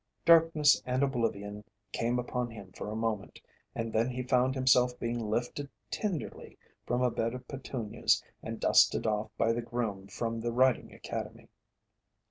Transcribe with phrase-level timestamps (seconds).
[0.25, 3.39] Darkness and oblivion came upon him for a moment,
[3.75, 9.05] and then he found himself being lifted tenderly from a bed of petunias and dusted
[9.05, 11.49] off by the groom from the Riding Academy.